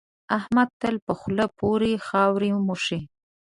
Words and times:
احمد 0.37 0.69
تل 0.81 0.95
په 1.05 1.13
خول 1.19 1.39
پورې 1.59 1.91
خاورې 2.07 2.49
موښي. 2.67 2.99